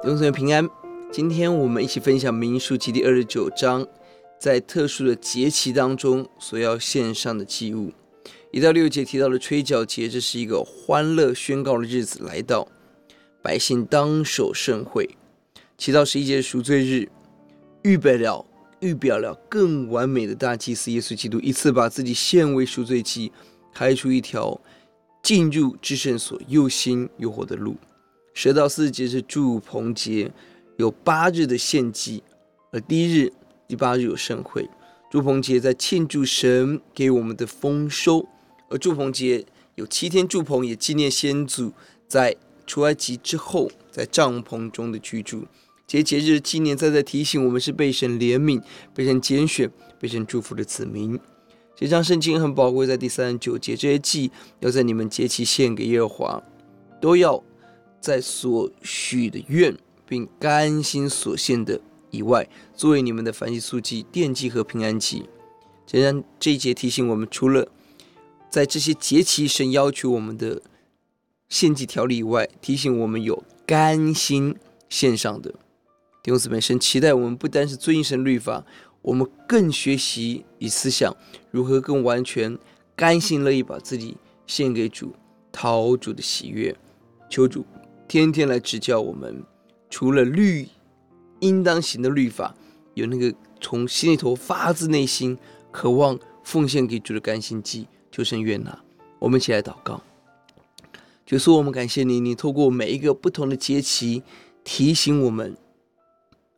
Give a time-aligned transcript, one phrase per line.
[0.00, 0.70] 弟兄姊妹平安，
[1.10, 3.84] 今天我们一起分享民数记第二十九章，
[4.38, 7.92] 在特殊的节期当中所要献上的祭物。
[8.52, 12.68] 一到六节提到的吹角节，这是一个欢乐宣告的日子来到，
[13.42, 15.10] 百姓当守盛会。
[15.76, 17.08] 七到十一节赎罪日，
[17.82, 18.46] 预备了
[18.78, 23.32] 预表了更完美的大祭司耶稣基督，一次把自己献为赎罪祭，
[23.74, 24.60] 开出一条
[25.24, 27.76] 进入至圣所又新又活的路。
[28.40, 30.30] 十到四节是祝棚节，
[30.76, 32.22] 有八日的献祭，
[32.70, 33.32] 而第一日、
[33.66, 34.70] 第八日有盛会。
[35.10, 38.28] 祝棚节在庆祝神给我们的丰收，
[38.68, 41.72] 而祝棚节有七天祝棚，也纪念先祖
[42.06, 45.44] 在出埃及之后在帐篷中的居住。
[45.88, 48.62] 这些节日纪念再在提醒我们是被神怜悯、
[48.94, 51.18] 被神拣选、被神祝福的子民。
[51.74, 56.42] 这张圣经很宝贵，在第三十九节，这些祭要在你们节期献给耶和华，
[57.00, 57.42] 都要。
[58.00, 65.28] 在所许的愿并甘心所献的以外，作为你们的燔祭、素祭、奠祭和平安祭。
[65.86, 67.68] 这样这一节提醒我们，除了
[68.50, 70.62] 在这些节期神要求我们的
[71.48, 74.56] 献祭条例以外，提醒我们有甘心
[74.88, 75.50] 献上的。
[76.22, 78.64] 弟兄姊妹，神期待我们不单是遵行神律法，
[79.02, 81.14] 我们更学习以思想
[81.50, 82.58] 如何更完全、
[82.94, 85.14] 甘心乐意把自己献给主，
[85.50, 86.76] 讨主的喜悦。
[87.30, 87.64] 求主。
[88.08, 89.44] 天天来指教我们，
[89.90, 90.66] 除了律
[91.40, 92.54] 应当行的律法，
[92.94, 95.36] 有那个从心里头发自内心
[95.70, 98.76] 渴望奉献给主的甘心祭，求神悦纳。
[99.18, 100.02] 我们一起来祷告，
[101.26, 104.22] 就说我们感谢你，你透过每一个不同的节期
[104.64, 105.54] 提醒我们，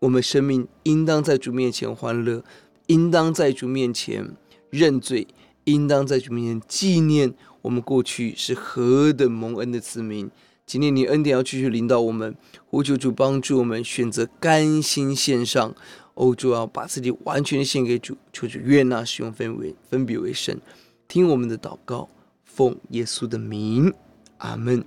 [0.00, 2.44] 我们生命应当在主面前欢乐，
[2.88, 4.36] 应当在主面前
[4.68, 5.26] 认罪，
[5.64, 10.30] 应当在主面前纪念我们过去是何等蒙恩的子民。
[10.68, 12.36] 今天你恩典要继续领导我们，
[12.66, 15.74] 呼求主帮助我们选择甘心献上，
[16.12, 20.60] 欧，主要把自己完全献给主，求主悦纳使用分为分别为圣，
[21.08, 22.10] 听我们的祷告，
[22.44, 23.94] 奉耶稣的名，
[24.36, 24.84] 阿门。